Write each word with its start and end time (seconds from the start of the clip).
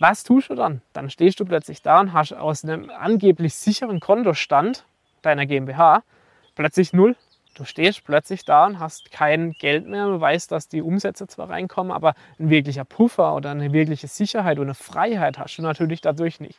Was 0.00 0.24
tust 0.24 0.50
du 0.50 0.56
dann? 0.56 0.82
Dann 0.92 1.08
stehst 1.08 1.38
du 1.38 1.44
plötzlich 1.44 1.80
da 1.80 2.00
und 2.00 2.12
hast 2.12 2.32
aus 2.32 2.64
einem 2.64 2.90
angeblich 2.90 3.54
sicheren 3.54 4.00
Kontostand 4.00 4.84
deiner 5.22 5.46
GmbH 5.46 6.02
plötzlich 6.56 6.92
null. 6.92 7.14
Du 7.54 7.64
stehst 7.64 8.04
plötzlich 8.04 8.44
da 8.44 8.66
und 8.66 8.80
hast 8.80 9.12
kein 9.12 9.52
Geld 9.52 9.86
mehr. 9.86 10.06
Du 10.06 10.20
weißt, 10.20 10.50
dass 10.50 10.68
die 10.68 10.82
Umsätze 10.82 11.28
zwar 11.28 11.48
reinkommen, 11.48 11.92
aber 11.92 12.14
ein 12.40 12.50
wirklicher 12.50 12.84
Puffer 12.84 13.36
oder 13.36 13.52
eine 13.52 13.72
wirkliche 13.72 14.08
Sicherheit 14.08 14.58
oder 14.58 14.66
eine 14.66 14.74
Freiheit 14.74 15.38
hast 15.38 15.58
du 15.58 15.62
natürlich 15.62 16.00
dadurch 16.00 16.40
nicht. 16.40 16.58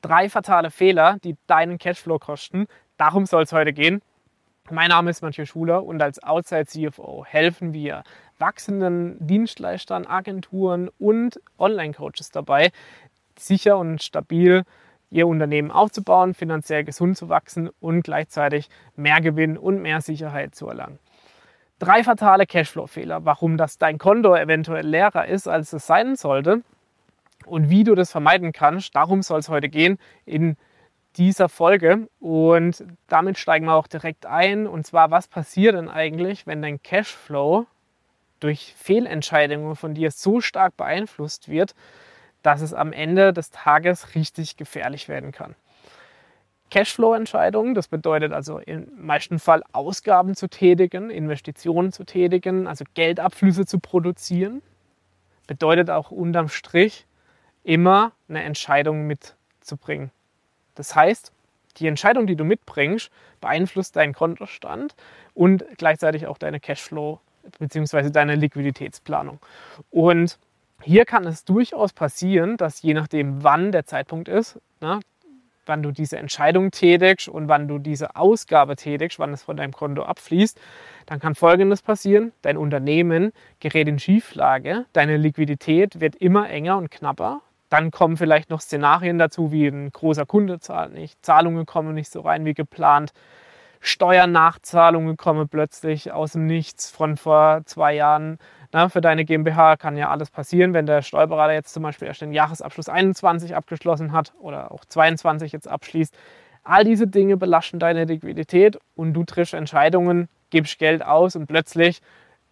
drei 0.00 0.28
fatale 0.28 0.70
Fehler, 0.70 1.18
die 1.22 1.36
deinen 1.46 1.78
Cashflow 1.78 2.18
kosten. 2.18 2.66
Darum 2.96 3.26
soll 3.26 3.42
es 3.42 3.52
heute 3.52 3.72
gehen. 3.72 4.02
Mein 4.70 4.90
Name 4.90 5.10
ist 5.10 5.22
Matthias 5.22 5.48
Schuler 5.48 5.84
und 5.84 6.00
als 6.00 6.22
Outside 6.22 6.66
CFO 6.66 7.24
helfen 7.24 7.72
wir 7.72 8.04
wachsenden 8.38 9.16
Dienstleistern, 9.18 10.06
Agenturen 10.06 10.90
und 10.98 11.40
Online-Coaches 11.58 12.30
dabei, 12.30 12.70
sicher 13.36 13.78
und 13.78 14.02
stabil 14.02 14.62
ihr 15.10 15.26
Unternehmen 15.26 15.72
aufzubauen, 15.72 16.34
finanziell 16.34 16.84
gesund 16.84 17.16
zu 17.16 17.28
wachsen 17.28 17.68
und 17.80 18.02
gleichzeitig 18.02 18.68
mehr 18.94 19.20
Gewinn 19.20 19.58
und 19.58 19.82
mehr 19.82 20.00
Sicherheit 20.00 20.54
zu 20.54 20.68
erlangen. 20.68 21.00
Drei 21.80 22.04
fatale 22.04 22.46
Cashflow-Fehler, 22.46 23.24
warum 23.24 23.56
das 23.56 23.76
dein 23.76 23.98
Konto 23.98 24.36
eventuell 24.36 24.86
leerer 24.86 25.26
ist, 25.26 25.48
als 25.48 25.72
es 25.72 25.86
sein 25.86 26.14
sollte 26.14 26.62
und 27.46 27.70
wie 27.70 27.84
du 27.84 27.94
das 27.94 28.10
vermeiden 28.10 28.52
kannst. 28.52 28.94
Darum 28.94 29.22
soll 29.22 29.40
es 29.40 29.48
heute 29.48 29.68
gehen 29.68 29.98
in 30.24 30.56
dieser 31.16 31.48
Folge. 31.48 32.08
Und 32.20 32.84
damit 33.08 33.38
steigen 33.38 33.66
wir 33.66 33.74
auch 33.74 33.86
direkt 33.86 34.26
ein. 34.26 34.66
Und 34.66 34.86
zwar, 34.86 35.10
was 35.10 35.28
passiert 35.28 35.74
denn 35.74 35.88
eigentlich, 35.88 36.46
wenn 36.46 36.62
dein 36.62 36.82
Cashflow 36.82 37.66
durch 38.38 38.74
Fehlentscheidungen 38.76 39.76
von 39.76 39.94
dir 39.94 40.10
so 40.10 40.40
stark 40.40 40.76
beeinflusst 40.76 41.48
wird, 41.48 41.74
dass 42.42 42.62
es 42.62 42.72
am 42.72 42.92
Ende 42.92 43.32
des 43.32 43.50
Tages 43.50 44.14
richtig 44.14 44.56
gefährlich 44.56 45.08
werden 45.08 45.30
kann. 45.30 45.54
Cashflow-Entscheidungen, 46.70 47.74
das 47.74 47.88
bedeutet 47.88 48.32
also 48.32 48.58
im 48.58 48.86
meisten 48.96 49.40
Fall 49.40 49.62
Ausgaben 49.72 50.36
zu 50.36 50.48
tätigen, 50.48 51.10
Investitionen 51.10 51.92
zu 51.92 52.04
tätigen, 52.04 52.66
also 52.66 52.84
Geldabflüsse 52.94 53.66
zu 53.66 53.80
produzieren, 53.80 54.62
bedeutet 55.48 55.90
auch 55.90 56.12
unterm 56.12 56.48
Strich 56.48 57.06
immer 57.64 58.12
eine 58.28 58.42
Entscheidung 58.42 59.06
mitzubringen. 59.06 60.10
Das 60.74 60.94
heißt, 60.94 61.32
die 61.76 61.86
Entscheidung, 61.86 62.26
die 62.26 62.36
du 62.36 62.44
mitbringst, 62.44 63.10
beeinflusst 63.40 63.96
deinen 63.96 64.12
Kontostand 64.12 64.94
und 65.34 65.64
gleichzeitig 65.76 66.26
auch 66.26 66.38
deine 66.38 66.60
Cashflow 66.60 67.20
bzw. 67.58 68.10
deine 68.10 68.34
Liquiditätsplanung. 68.34 69.38
Und 69.90 70.38
hier 70.82 71.04
kann 71.04 71.26
es 71.26 71.44
durchaus 71.44 71.92
passieren, 71.92 72.56
dass 72.56 72.82
je 72.82 72.94
nachdem, 72.94 73.42
wann 73.42 73.72
der 73.72 73.86
Zeitpunkt 73.86 74.28
ist, 74.28 74.58
ne, 74.80 75.00
wann 75.66 75.82
du 75.82 75.92
diese 75.92 76.18
Entscheidung 76.18 76.70
tätigst 76.70 77.28
und 77.28 77.48
wann 77.48 77.68
du 77.68 77.78
diese 77.78 78.16
Ausgabe 78.16 78.76
tätigst, 78.76 79.18
wann 79.18 79.32
es 79.32 79.42
von 79.42 79.56
deinem 79.56 79.72
Konto 79.72 80.02
abfließt, 80.02 80.58
dann 81.06 81.20
kann 81.20 81.34
Folgendes 81.34 81.82
passieren. 81.82 82.32
Dein 82.42 82.56
Unternehmen 82.56 83.32
gerät 83.60 83.86
in 83.88 83.98
Schieflage, 83.98 84.86
deine 84.92 85.16
Liquidität 85.16 86.00
wird 86.00 86.16
immer 86.16 86.48
enger 86.48 86.76
und 86.76 86.90
knapper, 86.90 87.40
dann 87.70 87.90
kommen 87.90 88.16
vielleicht 88.16 88.50
noch 88.50 88.60
Szenarien 88.60 89.18
dazu, 89.18 89.50
wie 89.52 89.66
ein 89.66 89.90
großer 89.90 90.26
Kunde 90.26 90.60
zahlt 90.60 90.92
nicht, 90.92 91.24
Zahlungen 91.24 91.64
kommen 91.64 91.94
nicht 91.94 92.10
so 92.10 92.20
rein 92.20 92.44
wie 92.44 92.54
geplant, 92.54 93.12
Steuernachzahlungen 93.80 95.16
kommen 95.16 95.48
plötzlich 95.48 96.12
aus 96.12 96.32
dem 96.32 96.46
Nichts 96.46 96.90
von 96.90 97.16
vor 97.16 97.62
zwei 97.64 97.94
Jahren. 97.94 98.38
Na, 98.72 98.90
für 98.90 99.00
deine 99.00 99.24
GmbH 99.24 99.76
kann 99.76 99.96
ja 99.96 100.10
alles 100.10 100.30
passieren, 100.30 100.74
wenn 100.74 100.84
der 100.84 101.00
Steuerberater 101.00 101.54
jetzt 101.54 101.72
zum 101.72 101.82
Beispiel 101.82 102.06
erst 102.06 102.20
den 102.20 102.32
Jahresabschluss 102.32 102.90
21 102.90 103.56
abgeschlossen 103.56 104.12
hat 104.12 104.34
oder 104.38 104.70
auch 104.70 104.84
22 104.84 105.52
jetzt 105.52 105.66
abschließt. 105.66 106.14
All 106.62 106.84
diese 106.84 107.06
Dinge 107.06 107.38
belasten 107.38 107.78
deine 107.78 108.04
Liquidität 108.04 108.78
und 108.94 109.14
du 109.14 109.24
triffst 109.24 109.54
Entscheidungen, 109.54 110.28
gibst 110.50 110.78
Geld 110.78 111.02
aus 111.02 111.34
und 111.34 111.46
plötzlich 111.46 112.02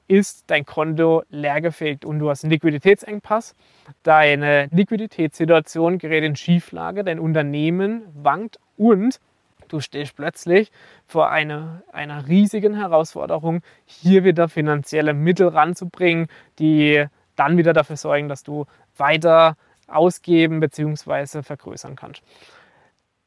ist 0.09 0.45
dein 0.51 0.65
Konto 0.65 1.23
leergefegt 1.29 2.05
und 2.05 2.19
du 2.19 2.31
hast 2.31 2.43
einen 2.43 2.51
Liquiditätsengpass. 2.51 3.55
Deine 4.03 4.69
Liquiditätssituation 4.73 5.99
gerät 5.99 6.25
in 6.25 6.35
Schieflage, 6.35 7.05
dein 7.05 7.21
Unternehmen 7.21 8.03
wankt 8.15 8.59
und 8.77 9.21
du 9.69 9.81
stehst 9.81 10.17
plötzlich 10.17 10.73
vor 11.07 11.31
einer, 11.31 11.83
einer 11.93 12.27
riesigen 12.27 12.75
Herausforderung, 12.75 13.61
hier 13.85 14.25
wieder 14.25 14.49
finanzielle 14.49 15.13
Mittel 15.13 15.49
ranzubringen, 15.49 16.29
die 16.59 17.05
dann 17.37 17.59
wieder 17.59 17.75
dafür 17.75 17.97
sorgen, 17.97 18.29
dass 18.29 18.43
du 18.43 18.65
weiter 18.97 19.57
ausgeben 19.87 20.61
bzw. 20.61 21.43
vergrößern 21.43 21.97
kannst. 21.97 22.23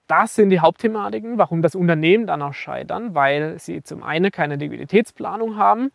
Das 0.08 0.36
sind 0.36 0.50
die 0.50 0.59
Hauptthematiken, 0.59 1.38
warum 1.38 1.62
das 1.62 1.75
Unternehmen 1.75 2.28
dann 2.28 2.42
auch 2.42 2.53
scheitern, 2.53 3.16
weil 3.16 3.58
sie 3.59 3.81
zum 3.81 4.03
einen 4.03 4.31
keine 4.31 4.58
Liquiditätsplanung 4.58 5.56
haben, 5.56 5.92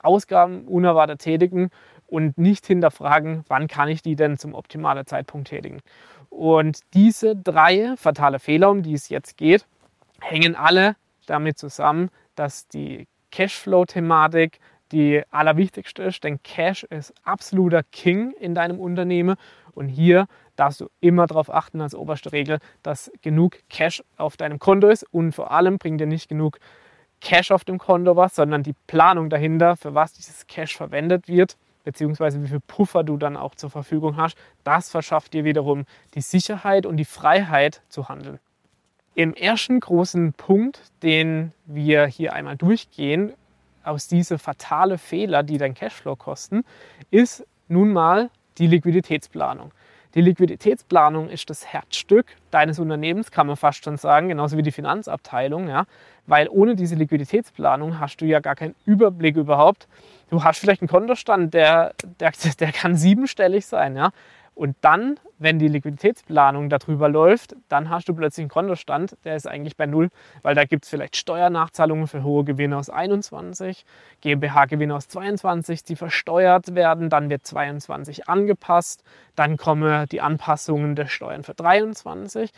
Ausgaben 0.00 0.66
unerwartet 0.66 1.20
tätigen 1.20 1.70
und 2.06 2.38
nicht 2.38 2.66
hinterfragen, 2.66 3.44
wann 3.48 3.68
kann 3.68 3.88
ich 3.88 4.02
die 4.02 4.16
denn 4.16 4.38
zum 4.38 4.54
optimalen 4.54 5.06
Zeitpunkt 5.06 5.48
tätigen. 5.48 5.80
Und 6.30 6.80
diese 6.94 7.36
drei 7.36 7.94
fatale 7.96 8.38
Fehler, 8.38 8.70
um 8.70 8.82
die 8.82 8.94
es 8.94 9.08
jetzt 9.08 9.36
geht, 9.36 9.66
hängen 10.20 10.56
alle 10.56 10.96
damit 11.26 11.58
zusammen, 11.58 12.10
dass 12.34 12.68
die 12.68 13.06
Cashflow-Thematik 13.30 14.58
die 14.92 15.22
allerwichtigste 15.30 16.02
ist, 16.04 16.24
denn 16.24 16.42
Cash 16.42 16.84
ist 16.84 17.12
absoluter 17.22 17.82
King 17.82 18.32
in 18.32 18.54
deinem 18.54 18.80
Unternehmen 18.80 19.36
und 19.72 19.88
hier 19.88 20.26
darfst 20.56 20.80
du 20.80 20.88
immer 21.00 21.26
darauf 21.26 21.52
achten 21.52 21.80
als 21.80 21.94
oberste 21.94 22.32
Regel, 22.32 22.58
dass 22.82 23.12
genug 23.22 23.58
Cash 23.68 24.02
auf 24.16 24.36
deinem 24.36 24.58
Konto 24.58 24.88
ist 24.88 25.04
und 25.12 25.32
vor 25.32 25.50
allem 25.50 25.78
bringt 25.78 26.00
dir 26.00 26.06
nicht 26.06 26.28
genug 26.28 26.58
Cash 27.20 27.50
auf 27.50 27.64
dem 27.64 27.78
Konto 27.78 28.16
was, 28.16 28.34
sondern 28.34 28.62
die 28.62 28.74
Planung 28.86 29.30
dahinter, 29.30 29.76
für 29.76 29.94
was 29.94 30.12
dieses 30.12 30.46
Cash 30.46 30.76
verwendet 30.76 31.28
wird, 31.28 31.56
beziehungsweise 31.84 32.42
wie 32.42 32.48
viel 32.48 32.60
Puffer 32.60 33.02
du 33.02 33.16
dann 33.16 33.36
auch 33.36 33.54
zur 33.54 33.70
Verfügung 33.70 34.16
hast, 34.16 34.36
das 34.64 34.90
verschafft 34.90 35.32
dir 35.32 35.44
wiederum 35.44 35.84
die 36.14 36.20
Sicherheit 36.20 36.86
und 36.86 36.96
die 36.96 37.04
Freiheit 37.04 37.82
zu 37.88 38.08
handeln. 38.08 38.38
Im 39.14 39.34
ersten 39.34 39.80
großen 39.80 40.32
Punkt, 40.34 40.80
den 41.02 41.52
wir 41.66 42.06
hier 42.06 42.34
einmal 42.34 42.56
durchgehen, 42.56 43.32
aus 43.82 44.06
diese 44.06 44.38
fatale 44.38 44.98
Fehler, 44.98 45.42
die 45.42 45.58
dein 45.58 45.74
Cashflow 45.74 46.14
kosten, 46.14 46.64
ist 47.10 47.44
nun 47.68 47.92
mal 47.92 48.30
die 48.58 48.66
Liquiditätsplanung. 48.66 49.72
Die 50.18 50.22
Liquiditätsplanung 50.22 51.28
ist 51.28 51.48
das 51.48 51.64
Herzstück 51.64 52.26
deines 52.50 52.80
Unternehmens, 52.80 53.30
kann 53.30 53.46
man 53.46 53.54
fast 53.54 53.84
schon 53.84 53.98
sagen, 53.98 54.28
genauso 54.28 54.56
wie 54.56 54.62
die 54.62 54.72
Finanzabteilung, 54.72 55.68
ja? 55.68 55.84
weil 56.26 56.48
ohne 56.48 56.74
diese 56.74 56.96
Liquiditätsplanung 56.96 58.00
hast 58.00 58.20
du 58.20 58.24
ja 58.24 58.40
gar 58.40 58.56
keinen 58.56 58.74
Überblick 58.84 59.36
überhaupt. 59.36 59.86
Du 60.28 60.42
hast 60.42 60.58
vielleicht 60.58 60.82
einen 60.82 60.88
Kontostand, 60.88 61.54
der, 61.54 61.94
der, 62.18 62.32
der 62.58 62.72
kann 62.72 62.96
siebenstellig 62.96 63.64
sein, 63.66 63.94
ja? 63.94 64.10
Und 64.58 64.76
dann, 64.80 65.20
wenn 65.38 65.60
die 65.60 65.68
Liquiditätsplanung 65.68 66.68
darüber 66.68 67.08
läuft, 67.08 67.54
dann 67.68 67.90
hast 67.90 68.08
du 68.08 68.14
plötzlich 68.14 68.42
einen 68.42 68.50
Kontostand, 68.50 69.16
der 69.24 69.36
ist 69.36 69.46
eigentlich 69.46 69.76
bei 69.76 69.86
Null, 69.86 70.08
weil 70.42 70.56
da 70.56 70.64
gibt 70.64 70.82
es 70.82 70.90
vielleicht 70.90 71.14
Steuernachzahlungen 71.14 72.08
für 72.08 72.24
hohe 72.24 72.42
Gewinne 72.42 72.76
aus 72.76 72.90
21, 72.90 73.84
GmbH-Gewinne 74.20 74.96
aus 74.96 75.06
22, 75.06 75.84
die 75.84 75.94
versteuert 75.94 76.74
werden, 76.74 77.08
dann 77.08 77.30
wird 77.30 77.46
22 77.46 78.28
angepasst, 78.28 79.04
dann 79.36 79.58
kommen 79.58 80.06
die 80.08 80.20
Anpassungen 80.20 80.96
der 80.96 81.06
Steuern 81.06 81.44
für 81.44 81.54
23 81.54 82.50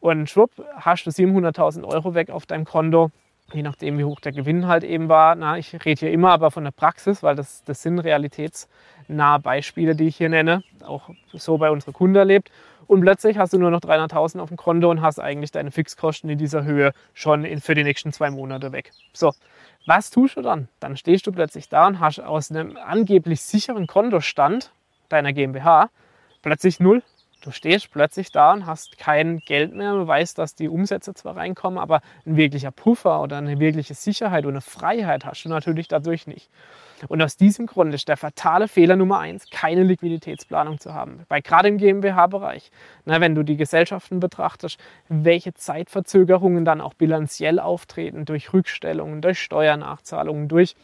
und 0.00 0.28
schwupp, 0.28 0.50
hast 0.76 1.06
du 1.06 1.10
700.000 1.10 1.84
Euro 1.84 2.14
weg 2.14 2.28
auf 2.28 2.44
deinem 2.44 2.66
Konto 2.66 3.10
je 3.52 3.62
nachdem, 3.62 3.98
wie 3.98 4.04
hoch 4.04 4.20
der 4.20 4.32
Gewinn 4.32 4.66
halt 4.66 4.84
eben 4.84 5.08
war. 5.08 5.34
Na, 5.34 5.58
ich 5.58 5.72
rede 5.84 6.00
hier 6.00 6.10
immer 6.10 6.30
aber 6.30 6.50
von 6.50 6.64
der 6.64 6.70
Praxis, 6.70 7.22
weil 7.22 7.36
das, 7.36 7.62
das 7.64 7.82
sind 7.82 7.98
realitätsnahe 7.98 9.40
Beispiele, 9.40 9.94
die 9.94 10.06
ich 10.06 10.16
hier 10.16 10.28
nenne, 10.28 10.62
auch 10.84 11.10
so 11.32 11.58
bei 11.58 11.70
unseren 11.70 11.92
Kunden 11.92 12.16
erlebt. 12.16 12.50
Und 12.86 13.00
plötzlich 13.00 13.38
hast 13.38 13.52
du 13.52 13.58
nur 13.58 13.70
noch 13.70 13.80
300.000 13.80 14.40
auf 14.40 14.48
dem 14.48 14.56
Konto 14.56 14.90
und 14.90 15.00
hast 15.00 15.18
eigentlich 15.18 15.50
deine 15.50 15.70
Fixkosten 15.70 16.28
in 16.28 16.38
dieser 16.38 16.64
Höhe 16.64 16.92
schon 17.14 17.44
für 17.60 17.74
die 17.74 17.84
nächsten 17.84 18.12
zwei 18.12 18.30
Monate 18.30 18.72
weg. 18.72 18.92
So, 19.12 19.32
was 19.86 20.10
tust 20.10 20.36
du 20.36 20.42
dann? 20.42 20.68
Dann 20.80 20.96
stehst 20.96 21.26
du 21.26 21.32
plötzlich 21.32 21.68
da 21.68 21.86
und 21.86 22.00
hast 22.00 22.20
aus 22.20 22.50
einem 22.50 22.76
angeblich 22.76 23.40
sicheren 23.40 23.86
Kontostand 23.86 24.72
deiner 25.08 25.32
GmbH 25.32 25.90
plötzlich 26.42 26.80
null 26.80 27.02
Du 27.44 27.50
stehst 27.50 27.90
plötzlich 27.90 28.32
da 28.32 28.54
und 28.54 28.64
hast 28.64 28.96
kein 28.96 29.40
Geld 29.40 29.74
mehr. 29.74 29.92
Du 29.92 30.06
weißt, 30.06 30.38
dass 30.38 30.54
die 30.54 30.70
Umsätze 30.70 31.12
zwar 31.12 31.36
reinkommen, 31.36 31.78
aber 31.78 32.00
ein 32.24 32.38
wirklicher 32.38 32.70
Puffer 32.70 33.20
oder 33.20 33.36
eine 33.36 33.60
wirkliche 33.60 33.92
Sicherheit 33.92 34.46
und 34.46 34.52
eine 34.52 34.62
Freiheit 34.62 35.26
hast 35.26 35.44
du 35.44 35.50
natürlich 35.50 35.86
dadurch 35.86 36.26
nicht. 36.26 36.48
Und 37.06 37.20
aus 37.20 37.36
diesem 37.36 37.66
Grund 37.66 37.92
ist 37.92 38.08
der 38.08 38.16
fatale 38.16 38.66
Fehler 38.66 38.96
Nummer 38.96 39.18
eins, 39.18 39.50
keine 39.50 39.82
Liquiditätsplanung 39.82 40.80
zu 40.80 40.94
haben. 40.94 41.26
Weil 41.28 41.42
gerade 41.42 41.68
im 41.68 41.76
GmbH-Bereich, 41.76 42.70
wenn 43.04 43.34
du 43.34 43.42
die 43.42 43.58
Gesellschaften 43.58 44.20
betrachtest, 44.20 44.80
welche 45.10 45.52
Zeitverzögerungen 45.52 46.64
dann 46.64 46.80
auch 46.80 46.94
bilanziell 46.94 47.60
auftreten 47.60 48.24
durch 48.24 48.54
Rückstellungen, 48.54 49.20
durch 49.20 49.38
Steuernachzahlungen, 49.38 50.48
durch 50.48 50.76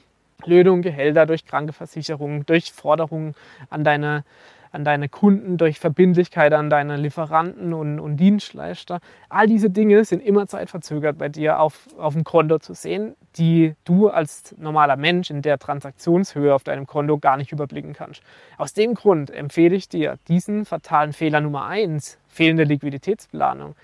Löhne 0.46 0.80
Gehälter, 0.80 1.26
durch 1.26 1.46
Krankenversicherungen, 1.46 2.46
durch 2.46 2.72
Forderungen 2.72 3.34
an 3.70 3.84
deine 3.84 4.24
an 4.72 4.84
deine 4.84 5.08
Kunden, 5.08 5.56
durch 5.56 5.80
Verbindlichkeit 5.80 6.52
an 6.52 6.70
deine 6.70 6.96
Lieferanten 6.96 7.72
und, 7.72 7.98
und 7.98 8.16
Dienstleister. 8.18 9.00
All 9.28 9.46
diese 9.46 9.70
Dinge 9.70 10.04
sind 10.04 10.20
immer 10.20 10.46
zeitverzögert 10.46 11.18
bei 11.18 11.28
dir 11.28 11.60
auf, 11.60 11.88
auf 11.98 12.14
dem 12.14 12.24
Konto 12.24 12.58
zu 12.58 12.74
sehen, 12.74 13.16
die 13.36 13.74
du 13.84 14.08
als 14.08 14.54
normaler 14.58 14.96
Mensch 14.96 15.30
in 15.30 15.42
der 15.42 15.58
Transaktionshöhe 15.58 16.54
auf 16.54 16.62
deinem 16.62 16.86
Konto 16.86 17.18
gar 17.18 17.36
nicht 17.36 17.52
überblicken 17.52 17.94
kannst. 17.94 18.22
Aus 18.58 18.72
dem 18.72 18.94
Grund 18.94 19.30
empfehle 19.30 19.74
ich 19.74 19.88
dir 19.88 20.18
diesen 20.28 20.64
fatalen 20.64 21.12
Fehler 21.12 21.40
Nummer 21.40 21.66
eins, 21.66 22.18
fehlende 22.28 22.64
Liquiditätsplanung, 22.64 23.74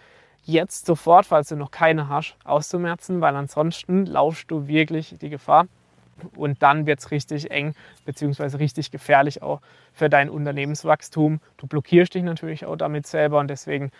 jetzt 0.44 0.86
sofort, 0.86 1.26
falls 1.26 1.48
du 1.48 1.56
noch 1.56 1.72
keine 1.72 2.08
hast, 2.08 2.36
auszumerzen, 2.44 3.20
weil 3.20 3.34
ansonsten 3.34 4.06
laufst 4.06 4.50
du 4.50 4.68
wirklich 4.68 5.16
die 5.20 5.30
Gefahr, 5.30 5.66
und 6.36 6.62
dann 6.62 6.86
wird 6.86 7.00
es 7.00 7.10
richtig 7.10 7.50
eng 7.50 7.74
bzw. 8.04 8.56
richtig 8.56 8.90
gefährlich 8.90 9.42
auch 9.42 9.60
für 9.92 10.08
dein 10.08 10.30
Unternehmenswachstum. 10.30 11.40
Du 11.56 11.66
blockierst 11.66 12.14
dich 12.14 12.22
natürlich 12.22 12.64
auch 12.66 12.76
damit 12.76 13.06
selber 13.06 13.38
und 13.38 13.48
deswegen 13.48 13.90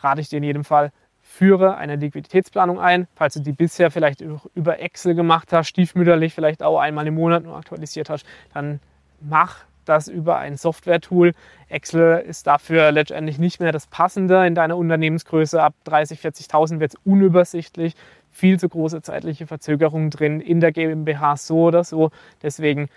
rate 0.00 0.20
ich 0.20 0.28
dir 0.28 0.38
in 0.38 0.44
jedem 0.44 0.64
Fall, 0.64 0.92
führe 1.22 1.76
eine 1.76 1.96
Liquiditätsplanung 1.96 2.78
ein. 2.78 3.08
Falls 3.16 3.34
du 3.34 3.40
die 3.40 3.52
bisher 3.52 3.90
vielleicht 3.90 4.22
über 4.54 4.80
Excel 4.80 5.14
gemacht 5.14 5.52
hast, 5.52 5.68
stiefmütterlich 5.68 6.34
vielleicht 6.34 6.62
auch 6.62 6.78
einmal 6.78 7.06
im 7.06 7.14
Monat 7.14 7.44
nur 7.44 7.56
aktualisiert 7.56 8.10
hast, 8.10 8.26
dann 8.52 8.80
mach 9.20 9.64
das 9.84 10.08
über 10.08 10.38
ein 10.38 10.56
Software-Tool. 10.56 11.34
Excel 11.68 12.20
ist 12.20 12.46
dafür 12.46 12.92
letztendlich 12.92 13.38
nicht 13.38 13.60
mehr 13.60 13.72
das 13.72 13.86
Passende 13.86 14.46
in 14.46 14.54
deiner 14.54 14.76
Unternehmensgröße. 14.76 15.62
Ab 15.62 15.74
30.000, 15.86 16.50
40.000 16.50 16.80
wird 16.80 16.94
es 16.94 17.00
unübersichtlich 17.04 17.94
viel 18.34 18.58
zu 18.58 18.68
große 18.68 19.00
zeitliche 19.00 19.46
Verzögerungen 19.46 20.10
drin 20.10 20.40
in 20.40 20.60
der 20.60 20.72
GmbH 20.72 21.36
so 21.36 21.62
oder 21.62 21.84
so. 21.84 22.10
Deswegen 22.42 22.88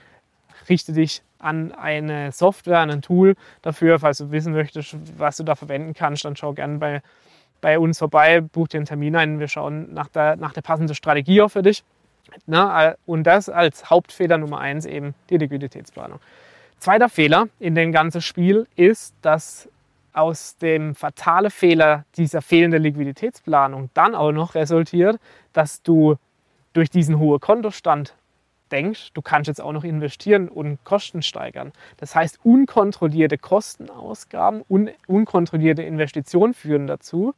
richte 0.68 0.94
dich 0.94 1.22
an 1.40 1.72
eine 1.72 2.32
Software, 2.32 2.80
an 2.80 2.90
ein 2.90 3.02
Tool 3.02 3.36
dafür. 3.62 4.00
Falls 4.00 4.18
du 4.18 4.32
wissen 4.32 4.54
möchtest, 4.54 4.98
was 5.18 5.38
du 5.38 5.44
da 5.44 5.56
verwenden 5.56 5.94
kannst, 5.94 6.26
dann 6.26 6.36
schau 6.36 6.54
gerne 6.54 6.80
bei, 6.80 7.02
bei 7.62 7.78
uns 7.78 8.00
vorbei, 8.00 8.42
buch 8.42 8.68
dir 8.68 8.78
einen 8.78 8.86
Termin 8.88 9.16
ein. 9.16 9.40
Wir 9.40 9.48
schauen 9.48 9.94
nach 9.94 10.08
der, 10.08 10.36
nach 10.36 10.54
der 10.54 10.62
passenden 10.62 10.96
Strategie 10.96 11.42
auch 11.42 11.50
für 11.50 11.62
dich. 11.62 11.84
Na, 12.48 12.96
und 13.06 13.24
das 13.24 13.48
als 13.48 13.90
Hauptfehler 13.90 14.38
Nummer 14.38 14.60
eins 14.60 14.86
eben 14.86 15.14
die 15.30 15.38
Liquiditätsplanung. 15.38 16.20
Zweiter 16.80 17.10
Fehler 17.10 17.48
in 17.60 17.76
dem 17.76 17.92
ganzen 17.92 18.22
Spiel 18.22 18.68
ist, 18.76 19.16
dass 19.22 19.70
aus 20.18 20.58
dem 20.58 20.96
fatalen 20.96 21.52
Fehler 21.52 22.06
dieser 22.16 22.42
fehlenden 22.42 22.82
Liquiditätsplanung 22.82 23.92
dann 23.94 24.16
auch 24.16 24.32
noch 24.32 24.56
resultiert, 24.56 25.20
dass 25.54 25.84
du 25.84 26.16
durch 26.74 26.90
diesen 26.90 27.20
hohen 27.20 27.40
Kontostand 27.40 28.16
denkst, 28.72 29.12
du 29.14 29.22
kannst 29.22 29.48
jetzt 29.48 29.62
auch 29.62 29.72
noch 29.72 29.84
investieren 29.84 30.50
und 30.50 30.84
Kosten 30.84 31.22
steigern. 31.22 31.72
Das 31.98 32.16
heißt, 32.16 32.40
unkontrollierte 32.44 33.38
Kostenausgaben, 33.38 34.64
un 34.68 34.90
unkontrollierte 35.06 35.84
Investitionen 35.84 36.54
führen 36.54 36.88
dazu, 36.88 37.34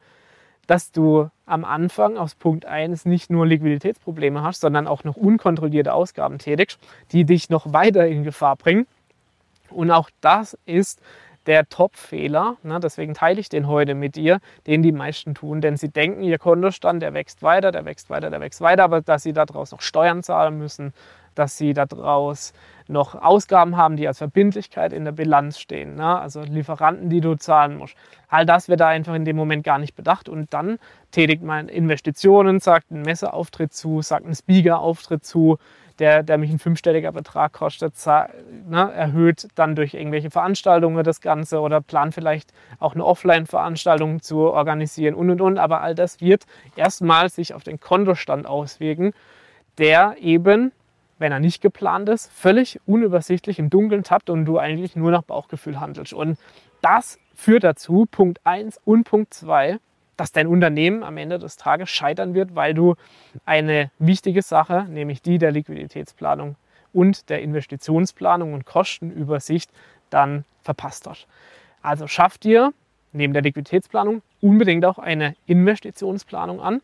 dass 0.66 0.92
du 0.92 1.30
am 1.46 1.66
Anfang 1.66 2.18
aus 2.18 2.36
Punkt 2.36 2.66
1 2.66 3.06
nicht 3.06 3.30
nur 3.30 3.46
Liquiditätsprobleme 3.46 4.42
hast, 4.42 4.62
sondern 4.62 4.88
auch 4.88 5.04
noch 5.04 5.18
unkontrollierte 5.18 5.94
Ausgaben 5.94 6.38
tätigst, 6.38 6.80
die 7.12 7.26
dich 7.26 7.50
noch 7.50 7.74
weiter 7.74 8.08
in 8.08 8.24
Gefahr 8.24 8.56
bringen. 8.56 8.88
Und 9.70 9.92
auch 9.92 10.10
das 10.22 10.58
ist 10.66 11.02
der 11.50 11.68
Top-Fehler, 11.68 12.58
ne, 12.62 12.80
deswegen 12.80 13.16
teile 13.16 13.40
ich 13.40 13.50
den 13.50 13.68
heute 13.68 13.96
mit 13.96 14.16
dir, 14.16 14.40
den 14.68 14.84
die 14.84 14.92
meisten 14.92 15.34
tun, 15.34 15.62
denn 15.62 15.78
sie 15.78 15.90
denken, 15.90 16.22
ihr 16.22 16.38
Kontostand, 16.38 17.02
der 17.02 17.16
wächst 17.16 17.42
weiter, 17.42 17.72
der 17.72 17.86
wächst 17.86 18.12
weiter, 18.12 18.30
der 18.30 18.40
wächst 18.40 18.62
weiter, 18.62 18.84
aber 18.84 19.02
dass 19.02 19.24
sie 19.24 19.34
daraus 19.34 19.72
noch 19.72 19.82
Steuern 19.82 20.22
zahlen 20.22 20.60
müssen, 20.60 20.94
dass 21.40 21.58
sie 21.58 21.74
daraus 21.74 22.54
noch 22.88 23.16
Ausgaben 23.16 23.78
haben, 23.78 23.96
die 23.98 24.08
als 24.08 24.18
Verbindlichkeit 24.18 24.94
in 24.94 25.06
der 25.06 25.12
Bilanz 25.12 25.60
stehen, 25.60 25.96
ne? 25.96 26.20
also 26.20 26.42
Lieferanten, 26.42 27.10
die 27.10 27.22
du 27.22 27.36
zahlen 27.36 27.78
musst. 27.78 27.96
All 28.28 28.46
das 28.46 28.68
wird 28.68 28.80
da 28.80 28.88
einfach 28.88 29.14
in 29.14 29.26
dem 29.26 29.36
Moment 29.36 29.64
gar 29.64 29.78
nicht 29.78 29.96
bedacht 29.96 30.28
und 30.28 30.54
dann 30.54 30.80
tätigt 31.12 31.44
man 31.44 31.70
Investitionen, 31.70 32.60
sagt 32.60 32.92
einen 32.92 33.04
Messeauftritt 33.04 33.74
zu, 33.74 34.02
sagt 34.02 34.26
einen 34.26 34.36
Speaker-Auftritt 34.36 35.24
zu, 35.24 35.58
der, 36.00 36.24
der 36.24 36.38
mich 36.38 36.50
ein 36.50 36.60
fünfstelliger 36.60 37.12
Betrag 37.12 37.54
kostet, 37.54 37.94
ne, 38.68 38.92
erhöht 38.92 39.48
dann 39.56 39.76
durch 39.76 39.94
irgendwelche 39.94 40.32
Veranstaltungen 40.32 41.04
das 41.04 41.22
Ganze 41.22 41.60
oder 41.60 41.82
plant 41.82 42.14
vielleicht 42.14 42.54
auch 42.80 42.96
eine 42.96 43.06
Offline-Veranstaltung 43.06 44.22
zu 44.22 44.40
organisieren 44.40 45.14
und 45.14 45.30
und 45.30 45.42
und. 45.42 45.58
Aber 45.58 45.82
all 45.82 45.96
das 45.96 46.22
wird 46.22 46.46
erstmal 46.76 47.30
sich 47.30 47.54
auf 47.54 47.64
den 47.64 47.80
Kontostand 47.80 48.48
auswirken, 48.48 49.14
der 49.78 50.16
eben, 50.20 50.72
wenn 51.20 51.32
er 51.32 51.40
nicht 51.40 51.62
geplant 51.62 52.10
ist, 52.10 52.32
völlig 52.32 52.80
unübersichtlich 52.86 53.60
im 53.60 53.70
Dunkeln 53.70 54.04
tappt 54.04 54.30
und 54.30 54.46
du 54.46 54.58
eigentlich 54.58 54.96
nur 54.96 55.12
nach 55.12 55.22
Bauchgefühl 55.22 55.80
handelst. 55.80 56.14
Und 56.14 56.40
das 56.82 57.20
führt 57.36 57.64
dazu, 57.64 58.08
Punkt 58.10 58.40
1 58.46 58.80
und 58.86 59.04
Punkt 59.04 59.34
2, 59.34 59.80
dass 60.18 60.32
dein 60.32 60.48
Unternehmen 60.48 61.04
am 61.04 61.18
Ende 61.18 61.40
des 61.40 61.58
Tages 61.58 61.90
scheitern 61.90 62.34
wird, 62.34 62.56
weil 62.56 62.74
du 62.74 62.96
eine 63.46 63.92
wichtige 64.00 64.42
Sache, 64.42 64.86
nämlich 64.90 65.22
die 65.22 65.38
der 65.38 65.52
Liquiditätsplanung 65.52 66.56
und 66.92 67.30
der 67.30 67.42
Investitionsplanung 67.42 68.54
und 68.54 68.66
Kostenübersicht, 68.66 69.72
dann 70.10 70.44
verpasst 70.62 71.08
hast. 71.08 71.28
Also 71.82 72.08
schaff 72.08 72.38
dir 72.38 72.74
neben 73.12 73.34
der 73.34 73.42
Liquiditätsplanung 73.42 74.22
unbedingt 74.42 74.86
auch 74.86 75.00
eine 75.00 75.36
Investitionsplanung 75.46 76.62
an 76.62 76.82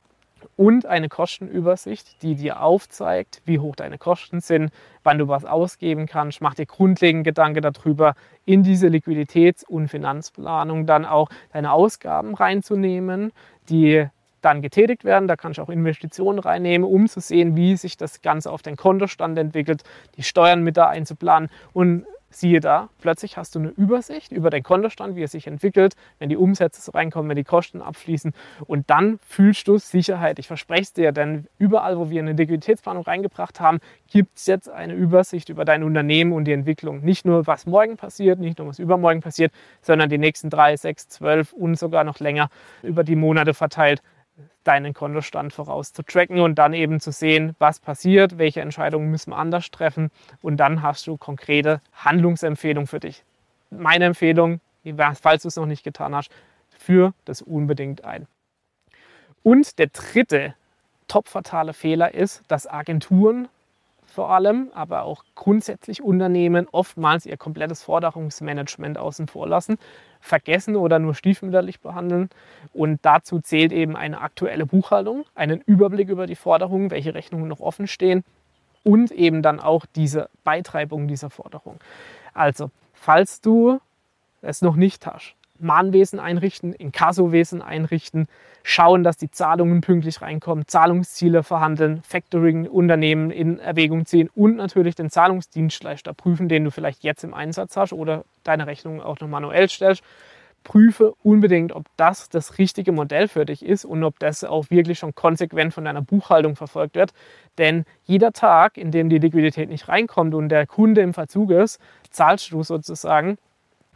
und 0.55 0.85
eine 0.85 1.09
Kostenübersicht, 1.09 2.21
die 2.21 2.35
dir 2.35 2.61
aufzeigt, 2.61 3.41
wie 3.45 3.59
hoch 3.59 3.75
deine 3.75 3.97
Kosten 3.97 4.41
sind, 4.41 4.71
wann 5.03 5.17
du 5.17 5.27
was 5.27 5.45
ausgeben 5.45 6.05
kannst. 6.05 6.41
Mach 6.41 6.55
dir 6.55 6.65
grundlegend 6.65 7.23
Gedanken 7.23 7.61
darüber, 7.61 8.15
in 8.45 8.63
diese 8.63 8.87
Liquiditäts- 8.87 9.65
und 9.65 9.87
Finanzplanung 9.87 10.85
dann 10.85 11.05
auch 11.05 11.29
deine 11.51 11.71
Ausgaben 11.71 12.35
reinzunehmen, 12.35 13.31
die 13.69 14.07
dann 14.41 14.61
getätigt 14.61 15.03
werden. 15.03 15.27
Da 15.27 15.35
kannst 15.35 15.57
du 15.57 15.63
auch 15.63 15.69
Investitionen 15.69 16.39
reinnehmen, 16.39 16.87
um 16.87 17.07
zu 17.07 17.19
sehen, 17.19 17.55
wie 17.55 17.75
sich 17.75 17.97
das 17.97 18.21
Ganze 18.21 18.51
auf 18.51 18.61
den 18.61 18.75
Kontostand 18.75 19.37
entwickelt, 19.37 19.83
die 20.17 20.23
Steuern 20.23 20.61
mit 20.61 20.77
da 20.77 20.87
einzuplanen 20.87 21.49
und 21.73 22.05
siehe 22.35 22.59
da, 22.59 22.89
plötzlich 22.99 23.37
hast 23.37 23.55
du 23.55 23.59
eine 23.59 23.69
Übersicht 23.69 24.31
über 24.31 24.49
den 24.49 24.63
Kontostand, 24.63 25.15
wie 25.15 25.23
er 25.23 25.27
sich 25.27 25.47
entwickelt, 25.47 25.95
wenn 26.19 26.29
die 26.29 26.37
Umsätze 26.37 26.93
reinkommen, 26.93 27.29
wenn 27.29 27.35
die 27.35 27.43
Kosten 27.43 27.81
abfließen 27.81 28.33
und 28.65 28.89
dann 28.89 29.19
fühlst 29.25 29.67
du 29.67 29.77
Sicherheit. 29.77 30.39
Ich 30.39 30.47
verspreche 30.47 30.81
es 30.81 30.93
dir, 30.93 31.11
denn 31.11 31.47
überall, 31.57 31.97
wo 31.97 32.09
wir 32.09 32.21
eine 32.21 32.33
Liquiditätsplanung 32.33 33.03
reingebracht 33.03 33.59
haben, 33.59 33.79
gibt 34.07 34.37
es 34.37 34.45
jetzt 34.45 34.69
eine 34.69 34.93
Übersicht 34.93 35.49
über 35.49 35.65
dein 35.65 35.83
Unternehmen 35.83 36.33
und 36.33 36.45
die 36.45 36.53
Entwicklung. 36.53 37.01
Nicht 37.01 37.25
nur, 37.25 37.47
was 37.47 37.65
morgen 37.65 37.97
passiert, 37.97 38.39
nicht 38.39 38.59
nur, 38.59 38.67
was 38.67 38.79
übermorgen 38.79 39.21
passiert, 39.21 39.51
sondern 39.81 40.09
die 40.09 40.17
nächsten 40.17 40.49
drei, 40.49 40.77
sechs, 40.77 41.07
zwölf 41.07 41.53
und 41.53 41.77
sogar 41.77 42.03
noch 42.03 42.19
länger 42.19 42.49
über 42.83 43.03
die 43.03 43.15
Monate 43.15 43.53
verteilt 43.53 44.01
deinen 44.63 44.93
Kontostand 44.93 45.53
voraus 45.53 45.93
zu 45.93 46.03
tracken 46.03 46.39
und 46.39 46.55
dann 46.55 46.73
eben 46.73 46.99
zu 46.99 47.11
sehen, 47.11 47.55
was 47.59 47.79
passiert, 47.79 48.37
welche 48.37 48.61
Entscheidungen 48.61 49.09
müssen 49.09 49.31
wir 49.31 49.37
anders 49.37 49.71
treffen 49.71 50.11
und 50.41 50.57
dann 50.57 50.81
hast 50.81 51.07
du 51.07 51.17
konkrete 51.17 51.81
Handlungsempfehlungen 51.93 52.87
für 52.87 52.99
dich. 52.99 53.23
Meine 53.69 54.05
Empfehlung, 54.05 54.59
falls 55.21 55.43
du 55.43 55.47
es 55.47 55.55
noch 55.55 55.65
nicht 55.65 55.83
getan 55.83 56.15
hast, 56.15 56.31
führ 56.77 57.13
das 57.25 57.41
unbedingt 57.41 58.03
ein. 58.03 58.27
Und 59.43 59.79
der 59.79 59.87
dritte 59.87 60.55
top-fatale 61.07 61.73
Fehler 61.73 62.13
ist, 62.13 62.43
dass 62.47 62.67
Agenturen 62.67 63.47
vor 64.15 64.31
allem, 64.31 64.71
aber 64.73 65.03
auch 65.03 65.23
grundsätzlich 65.35 66.01
Unternehmen 66.01 66.67
oftmals 66.71 67.25
ihr 67.25 67.35
komplettes 67.35 67.83
Forderungsmanagement 67.83 68.97
außen 68.97 69.27
vor 69.27 69.45
lassen, 69.47 69.77
vergessen 70.21 70.77
oder 70.77 70.99
nur 70.99 71.13
stiefmütterlich 71.13 71.81
behandeln. 71.81 72.29
Und 72.73 72.99
dazu 73.03 73.41
zählt 73.41 73.73
eben 73.73 73.95
eine 73.95 74.21
aktuelle 74.21 74.65
Buchhaltung, 74.65 75.25
einen 75.35 75.61
Überblick 75.61 76.07
über 76.09 76.27
die 76.27 76.35
Forderungen, 76.35 76.91
welche 76.91 77.13
Rechnungen 77.13 77.49
noch 77.49 77.59
offen 77.59 77.87
stehen 77.87 78.23
und 78.83 79.11
eben 79.11 79.41
dann 79.41 79.59
auch 79.59 79.85
diese 79.85 80.29
Beitreibung 80.45 81.07
dieser 81.09 81.29
Forderung. 81.29 81.79
Also, 82.33 82.71
falls 82.93 83.41
du 83.41 83.79
es 84.41 84.61
noch 84.61 84.77
nicht 84.77 85.05
hast, 85.05 85.34
Mahnwesen 85.59 86.19
einrichten, 86.19 86.73
Inkassowesen 86.73 87.61
einrichten, 87.61 88.27
schauen, 88.63 89.03
dass 89.03 89.17
die 89.17 89.29
Zahlungen 89.29 89.81
pünktlich 89.81 90.21
reinkommen, 90.21 90.67
Zahlungsziele 90.67 91.43
verhandeln, 91.43 92.01
Factoring-Unternehmen 92.03 93.31
in 93.31 93.59
Erwägung 93.59 94.05
ziehen 94.05 94.29
und 94.35 94.55
natürlich 94.55 94.95
den 94.95 95.09
Zahlungsdienstleister 95.09 96.13
prüfen, 96.13 96.49
den 96.49 96.63
du 96.63 96.71
vielleicht 96.71 97.03
jetzt 97.03 97.23
im 97.23 97.33
Einsatz 97.33 97.77
hast 97.77 97.93
oder 97.93 98.25
deine 98.43 98.67
Rechnung 98.67 99.01
auch 99.01 99.19
noch 99.19 99.27
manuell 99.27 99.69
stellst. 99.69 100.03
prüfe 100.63 101.13
unbedingt, 101.23 101.73
ob 101.73 101.85
das 101.95 102.27
das 102.27 102.57
richtige 102.57 102.91
Modell 102.91 103.27
für 103.27 103.45
dich 103.45 103.63
ist 103.63 103.85
und 103.85 104.03
ob 104.03 104.17
das 104.19 104.43
auch 104.43 104.71
wirklich 104.71 104.97
schon 104.99 105.13
konsequent 105.13 105.73
von 105.73 105.85
deiner 105.85 106.01
Buchhaltung 106.01 106.55
verfolgt 106.55 106.95
wird. 106.95 107.13
Denn 107.59 107.85
jeder 108.05 108.33
Tag, 108.33 108.75
in 108.77 108.91
dem 108.91 109.09
die 109.09 109.19
Liquidität 109.19 109.69
nicht 109.69 109.87
reinkommt 109.87 110.33
und 110.33 110.49
der 110.49 110.65
Kunde 110.65 111.01
im 111.01 111.13
Verzug 111.13 111.51
ist, 111.51 111.79
zahlst 112.09 112.51
du 112.51 112.63
sozusagen 112.63 113.37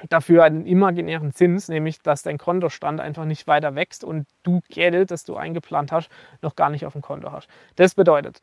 dafür 0.08 0.44
einen 0.44 0.66
imaginären 0.66 1.34
Zins, 1.34 1.68
nämlich 1.68 2.02
dass 2.02 2.24
dein 2.24 2.38
Kontostand 2.38 3.02
einfach 3.02 3.26
nicht 3.26 3.48
weiter 3.48 3.76
wächst 3.76 4.04
und 4.04 4.28
du 4.44 4.62
Geld, 4.70 5.12
das 5.12 5.26
du 5.26 5.36
eingeplant 5.36 5.92
hast, 5.92 6.10
noch 6.42 6.56
gar 6.56 6.70
nicht 6.70 6.86
auf 6.86 6.94
dem 6.94 7.02
Konto 7.02 7.32
hast. 7.32 7.50
Das 7.76 7.96
bedeutet 7.96 8.42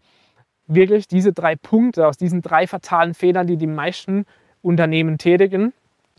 wirklich 0.66 1.08
diese 1.08 1.32
drei 1.32 1.56
Punkte 1.56 2.06
aus 2.06 2.16
diesen 2.16 2.42
drei 2.42 2.66
fatalen 2.66 3.14
Fehlern, 3.14 3.46
die 3.46 3.56
die 3.56 3.66
meisten 3.66 4.26
Unternehmen 4.62 5.18
tätigen. 5.18 5.72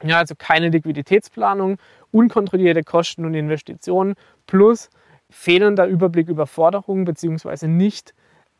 Ja, 0.04 0.20
also 0.20 0.36
keine 0.38 0.70
Liquiditätsplanung, 0.70 1.78
unkontrollierte 2.12 2.84
Kosten 2.84 3.26
und 3.26 3.34
Investitionen 3.34 4.16
plus 4.46 4.90
fehlender 5.30 5.88
Überblick 5.88 6.30
über 6.30 6.48
Forderungen 6.48 7.04
beziehungsweise 7.04 7.68
nicht 7.68 8.14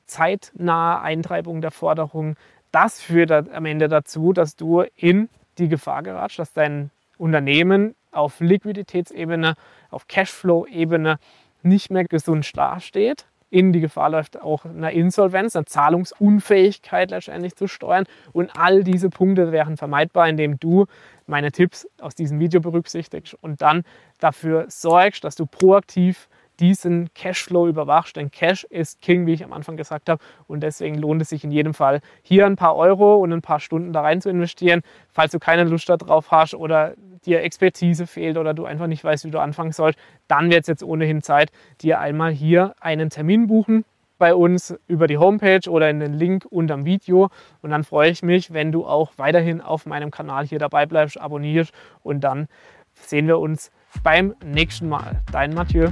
zeitnahe 0.06 1.02
Eintreibung 1.02 1.62
der 1.62 1.72
Forderungen. 1.72 2.36
Das 2.72 3.02
führt 3.02 3.32
am 3.32 3.66
Ende 3.66 3.88
dazu, 3.88 4.34
dass 4.34 4.56
du 4.56 4.84
in 4.96 5.30
die 5.58 5.70
Gefahr 5.70 6.04
geratst, 6.04 6.40
dass 6.40 6.54
dein 6.54 6.92
Unternehmen 7.18 7.96
auf 8.12 8.40
Liquiditätsebene, 8.40 9.56
auf 9.90 10.08
Cashflow-Ebene 10.08 11.18
nicht 11.64 11.92
mehr 11.92 12.06
gesund 12.06 12.56
dasteht, 12.56 13.26
in 13.50 13.72
die 13.72 13.80
Gefahr 13.80 14.10
läuft, 14.10 14.42
auch 14.42 14.66
eine 14.66 14.92
Insolvenz, 14.92 15.56
eine 15.56 15.66
Zahlungsunfähigkeit 15.66 17.12
letztendlich 17.12 17.56
zu 17.56 17.68
steuern. 17.68 18.06
Und 18.34 18.52
all 18.58 18.84
diese 18.84 19.10
Punkte 19.10 19.52
wären 19.52 19.78
vermeidbar, 19.78 20.28
indem 20.28 20.60
du 20.60 20.86
meine 21.28 21.52
Tipps 21.52 21.88
aus 22.02 22.14
diesem 22.14 22.40
Video 22.40 22.60
berücksichtigst 22.60 23.36
und 23.42 23.62
dann 23.62 23.84
dafür 24.20 24.66
sorgst, 24.68 25.24
dass 25.24 25.36
du 25.36 25.46
proaktiv 25.46 26.28
diesen 26.60 27.14
Cashflow 27.14 27.68
überwachst. 27.68 28.16
Denn 28.16 28.32
Cash 28.32 28.64
ist 28.66 29.02
King, 29.02 29.26
wie 29.26 29.34
ich 29.34 29.44
am 29.44 29.54
Anfang 29.54 29.78
gesagt 29.78 30.10
habe. 30.10 30.22
Und 30.48 30.62
deswegen 30.62 30.96
lohnt 30.96 31.22
es 31.22 31.30
sich 31.30 31.44
in 31.44 31.52
jedem 31.52 31.74
Fall, 31.74 32.02
hier 32.22 32.46
ein 32.46 32.56
paar 32.56 32.76
Euro 32.76 33.16
und 33.18 33.32
ein 33.34 33.42
paar 33.42 33.60
Stunden 33.60 33.94
da 33.94 34.02
rein 34.02 34.22
zu 34.22 34.30
investieren. 34.30 34.82
Falls 35.10 35.32
du 35.32 35.40
keine 35.40 35.64
Lust 35.64 35.90
darauf 35.90 36.32
hast 36.32 36.54
oder 36.54 36.94
dir 37.26 37.42
Expertise 37.42 38.08
fehlt 38.08 38.38
oder 38.38 38.54
du 38.54 38.66
einfach 38.66 38.88
nicht 38.88 39.04
weißt, 39.04 39.26
wie 39.26 39.32
du 39.32 39.40
anfangen 39.40 39.72
sollst, 39.72 40.00
dann 40.28 40.50
wird 40.50 40.62
es 40.62 40.68
jetzt 40.68 40.84
ohnehin 40.84 41.22
Zeit, 41.22 41.52
dir 41.82 42.00
einmal 42.00 42.32
hier 42.32 42.76
einen 42.80 43.10
Termin 43.10 43.48
buchen 43.48 43.86
bei 44.18 44.34
uns 44.34 44.76
über 44.88 45.08
die 45.08 45.18
Homepage 45.18 45.70
oder 45.70 45.90
in 45.90 46.00
den 46.00 46.14
Link 46.14 46.46
unterm 46.50 46.86
Video. 46.86 47.30
Und 47.62 47.70
dann 47.70 47.84
freue 47.84 48.10
ich 48.10 48.24
mich, 48.24 48.54
wenn 48.54 48.72
du 48.72 48.86
auch 48.86 49.12
weiterhin 49.18 49.62
auf 49.62 49.86
meinem 49.86 50.12
Kanal 50.12 50.46
hier 50.46 50.60
dabei 50.60 50.86
bleibst, 50.86 51.20
abonnierst 51.20 51.72
und 52.04 52.22
dann 52.22 52.48
sehen 52.94 53.28
wir 53.28 53.40
uns 53.40 53.72
beim 54.04 54.36
nächsten 54.44 54.90
Mal. 54.90 55.22
Dein 55.32 55.54
Mathieu. 55.54 55.90